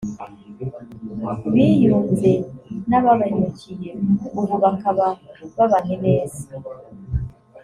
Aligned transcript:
biyunze 1.53 2.31
n’ababahemukiye 2.89 3.91
ubu 4.39 4.43
bakaba 4.63 5.07
babanye 5.57 5.95
neza 6.05 6.41